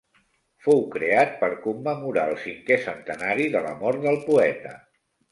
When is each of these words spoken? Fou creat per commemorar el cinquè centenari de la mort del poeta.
Fou 0.67 0.79
creat 0.93 1.33
per 1.41 1.49
commemorar 1.65 2.23
el 2.35 2.39
cinquè 2.45 2.77
centenari 2.85 3.45
de 3.57 3.61
la 3.67 3.75
mort 3.83 4.01
del 4.07 4.17
poeta. 4.31 4.73